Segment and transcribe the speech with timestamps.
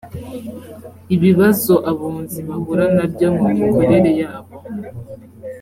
[1.15, 4.53] ibibazo abunzi bahura nabyo mu mikorere yabo